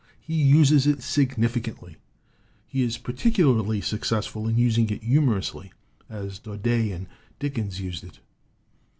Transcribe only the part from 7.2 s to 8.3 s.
Dickens used it.